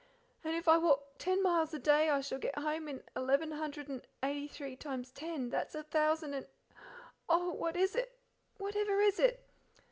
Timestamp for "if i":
0.55-0.79